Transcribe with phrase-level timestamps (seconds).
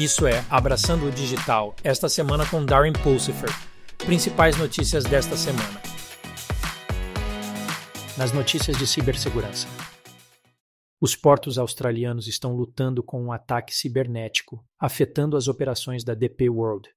[0.00, 3.50] Isso é Abraçando o Digital, esta semana com Darren Pulsifer.
[3.98, 5.78] Principais notícias desta semana.
[8.16, 9.68] Nas notícias de cibersegurança.
[10.98, 16.88] Os portos australianos estão lutando com um ataque cibernético, afetando as operações da DP World.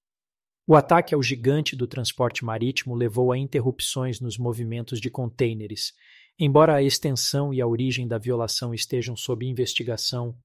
[0.65, 5.91] O ataque ao gigante do transporte marítimo levou a interrupções nos movimentos de contêineres.
[6.39, 10.37] Embora a extensão e a origem da violação estejam sob investigação,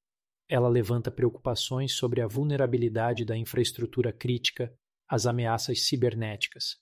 [0.49, 4.73] ela levanta preocupações sobre a vulnerabilidade da infraestrutura crítica
[5.07, 6.77] às ameaças cibernéticas.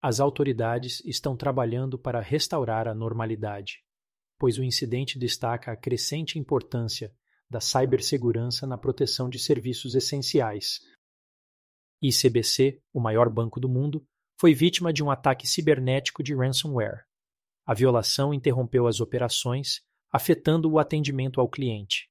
[0.00, 3.84] As autoridades estão trabalhando para restaurar a normalidade,
[4.38, 7.12] pois o incidente destaca a crescente importância
[7.50, 10.80] da cibersegurança na proteção de serviços essenciais.
[12.00, 14.06] ICBC, o maior banco do mundo,
[14.38, 17.04] foi vítima de um ataque cibernético de ransomware.
[17.66, 22.09] A violação interrompeu as operações, afetando o atendimento ao cliente.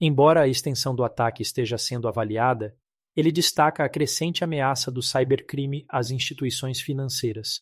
[0.00, 2.76] Embora a extensão do ataque esteja sendo avaliada,
[3.16, 7.60] ele destaca a crescente ameaça do cybercrime às instituições financeiras.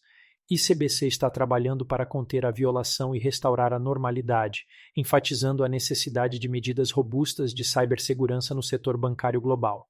[0.50, 6.46] ICBC está trabalhando para conter a violação e restaurar a normalidade, enfatizando a necessidade de
[6.46, 9.88] medidas robustas de cibersegurança no setor bancário global.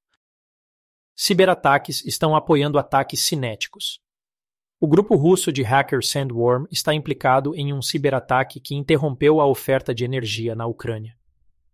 [1.16, 4.00] Ciberataques estão apoiando ataques cinéticos.
[4.78, 9.94] O grupo russo de hacker Sandworm está implicado em um ciberataque que interrompeu a oferta
[9.94, 11.16] de energia na Ucrânia.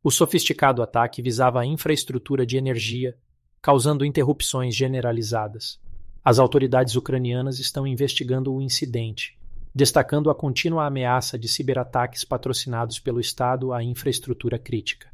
[0.05, 3.17] O sofisticado ataque visava a infraestrutura de energia,
[3.61, 5.81] causando interrupções generalizadas.
[6.25, 9.39] As autoridades ucranianas estão investigando o incidente,
[9.73, 15.09] destacando a contínua ameaça de ciberataques patrocinados pelo Estado à infraestrutura crítica.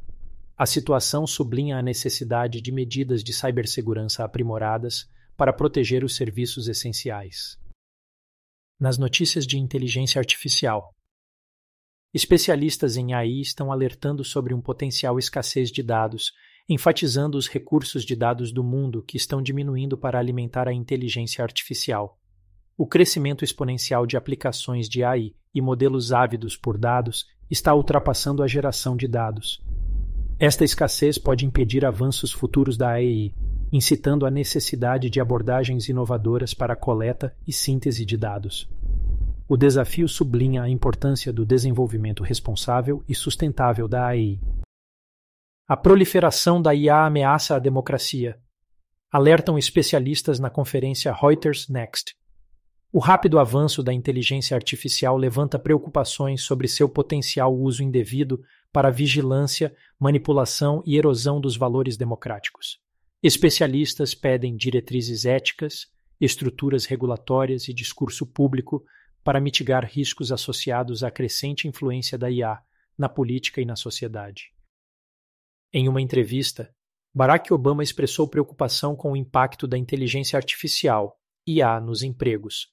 [0.57, 7.57] A situação sublinha a necessidade de medidas de cibersegurança aprimoradas para proteger os serviços essenciais.
[8.79, 10.93] Nas notícias de inteligência artificial,
[12.11, 16.33] Especialistas em AI estão alertando sobre um potencial escassez de dados,
[16.67, 22.17] enfatizando os recursos de dados do mundo que estão diminuindo para alimentar a inteligência artificial.
[22.75, 28.47] O crescimento exponencial de aplicações de AI e modelos ávidos por dados está ultrapassando a
[28.47, 29.63] geração de dados.
[30.39, 33.35] Esta escassez pode impedir avanços futuros da AI,
[33.71, 38.67] incitando a necessidade de abordagens inovadoras para a coleta e síntese de dados.
[39.51, 44.39] O desafio sublinha a importância do desenvolvimento responsável e sustentável da AI.
[45.67, 48.39] A proliferação da IA ameaça a democracia.
[49.11, 52.15] Alertam especialistas na conferência Reuters Next.
[52.93, 58.39] O rápido avanço da inteligência artificial levanta preocupações sobre seu potencial uso indevido
[58.71, 62.77] para vigilância, manipulação e erosão dos valores democráticos.
[63.23, 65.87] Especialistas pedem diretrizes éticas,
[66.21, 68.85] estruturas regulatórias e discurso público
[69.23, 72.61] para mitigar riscos associados à crescente influência da IA
[72.97, 74.53] na política e na sociedade.
[75.71, 76.73] Em uma entrevista,
[77.13, 82.67] Barack Obama expressou preocupação com o impacto da inteligência artificial, IA, nos empregos.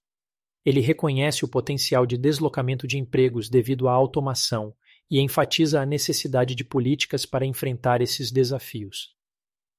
[0.65, 4.75] Ele reconhece o potencial de deslocamento de empregos devido à automação
[5.11, 9.15] e enfatiza a necessidade de políticas para enfrentar esses desafios.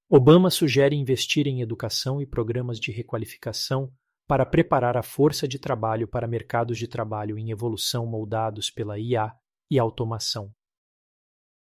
[0.10, 3.92] Obama sugere investir em educação e programas de requalificação
[4.28, 9.34] para preparar a força de trabalho para mercados de trabalho em evolução moldados pela IA
[9.72, 10.52] e automação.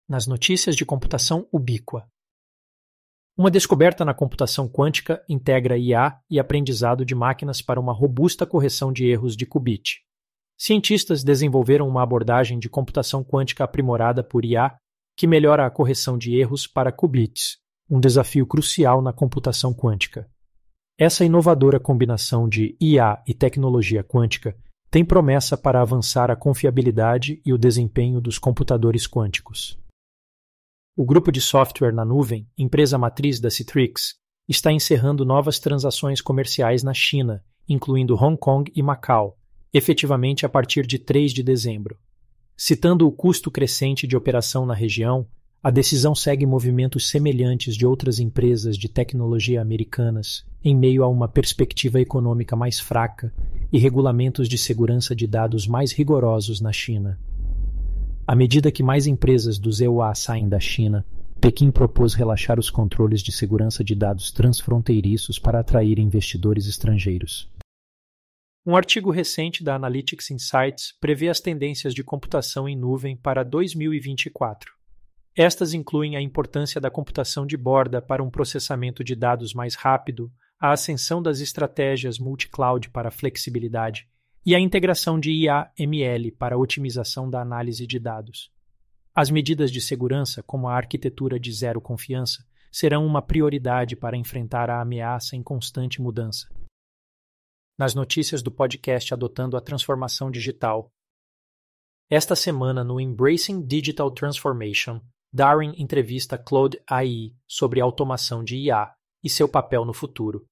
[0.09, 2.09] Nas notícias de computação ubíqua.
[3.37, 8.93] Uma descoberta na computação quântica integra IA e aprendizado de máquinas para uma robusta correção
[8.93, 10.03] de erros de qubit.
[10.57, 14.79] Cientistas desenvolveram uma abordagem de computação quântica aprimorada por IA
[15.17, 17.59] que melhora a correção de erros para qubits,
[17.91, 20.31] um desafio crucial na computação quântica.
[20.97, 24.57] Essa inovadora combinação de IA e tecnologia quântica
[24.89, 29.77] tem promessa para avançar a confiabilidade e o desempenho dos computadores quânticos.
[30.97, 34.15] O grupo de software na nuvem, empresa matriz da Citrix,
[34.49, 39.37] está encerrando novas transações comerciais na China, incluindo Hong Kong e Macau,
[39.73, 41.99] efetivamente a partir de 3 de dezembro.
[42.57, 45.27] Citando o custo crescente de operação na região,
[45.65, 51.27] a decisão segue movimentos semelhantes de outras empresas de tecnologia americanas, em meio a uma
[51.27, 53.33] perspectiva econômica mais fraca
[53.73, 57.19] e regulamentos de segurança de dados mais rigorosos na China.
[58.27, 61.03] À medida que mais empresas do EUA saem da China,
[61.41, 67.51] Pequim propôs relaxar os controles de segurança de dados transfronteiriços para atrair investidores estrangeiros.
[68.67, 74.84] Um artigo recente da Analytics Insights prevê as tendências de computação em nuvem para 2024.
[75.37, 80.33] Estas incluem a importância da computação de borda para um processamento de dados mais rápido,
[80.61, 84.09] a ascensão das estratégias multi-cloud para flexibilidade
[84.47, 88.53] e a integração de IA/ML para otimização da análise de dados.
[89.13, 94.71] As medidas de segurança, como a arquitetura de zero confiança, serão uma prioridade para enfrentar
[94.71, 96.49] a ameaça em constante mudança.
[97.77, 100.93] Nas notícias do podcast Adotando a Transformação Digital.
[102.09, 105.01] Esta semana, no Embracing Digital Transformation,
[105.35, 110.47] Darwin entrevista Claude AI sobre automação de IA e seu papel no futuro.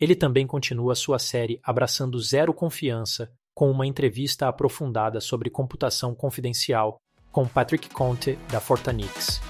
[0.00, 6.98] Ele também continua sua série Abraçando Zero Confiança com uma entrevista aprofundada sobre computação confidencial
[7.32, 9.40] com Patrick Conte, da Fortanix.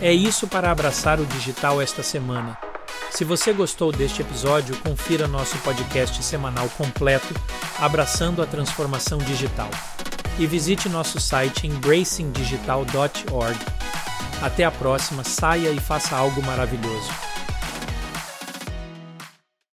[0.00, 2.56] É isso para abraçar o digital esta semana.
[3.22, 7.32] Se você gostou deste episódio, confira nosso podcast semanal completo
[7.78, 9.70] Abraçando a Transformação Digital
[10.40, 13.58] e visite nosso site embracingdigital.org.
[14.42, 17.31] Até a próxima, saia e faça algo maravilhoso.